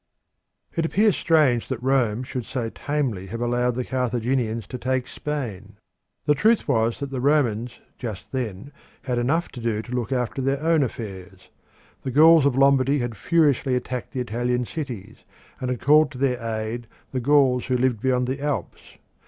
It 0.75 0.83
appears 0.83 1.15
strange 1.15 1.67
that 1.67 1.77
Rome 1.77 2.23
should 2.23 2.43
so 2.45 2.71
tamely 2.71 3.27
have 3.27 3.39
allowed 3.39 3.75
the 3.75 3.85
Carthaginians 3.85 4.65
to 4.65 4.79
take 4.79 5.07
Spain. 5.07 5.77
The 6.25 6.33
truth 6.33 6.67
was 6.67 6.99
that 6.99 7.11
the 7.11 7.21
Romans 7.21 7.79
just 7.99 8.31
then 8.31 8.71
had 9.03 9.19
enough 9.19 9.49
to 9.49 9.59
do 9.59 9.83
to 9.83 9.91
look 9.91 10.11
after 10.11 10.41
their 10.41 10.59
own 10.63 10.81
affairs. 10.81 11.49
The 12.01 12.09
Gauls 12.09 12.47
of 12.47 12.57
Lombardy 12.57 12.97
had 12.97 13.15
furiously 13.15 13.75
attacked 13.75 14.09
the 14.11 14.21
Italian 14.21 14.65
cities, 14.65 15.17
and 15.59 15.69
had 15.69 15.79
called 15.81 16.09
to 16.13 16.17
their 16.17 16.41
aid 16.41 16.87
the 17.11 17.19
Gauls 17.21 17.67
who 17.67 17.77
lived 17.77 18.01
beyond 18.01 18.25
the 18.27 18.41
Alps. 18.41 18.81